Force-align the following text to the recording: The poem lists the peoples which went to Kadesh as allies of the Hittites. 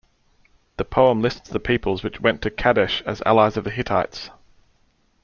The 0.77 0.83
poem 0.83 1.21
lists 1.21 1.47
the 1.51 1.59
peoples 1.59 2.01
which 2.01 2.19
went 2.19 2.41
to 2.41 2.49
Kadesh 2.49 3.03
as 3.03 3.21
allies 3.23 3.55
of 3.55 3.65
the 3.65 3.69
Hittites. 3.69 4.31